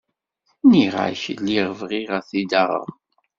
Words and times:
Nniɣ-ak 0.63 1.21
lliɣ 1.37 1.67
bɣiɣ 1.79 2.09
ad 2.17 2.23
t-id-aɣeɣ. 2.29 2.87